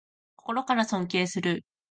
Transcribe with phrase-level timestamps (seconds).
[0.35, 1.63] 心から尊敬する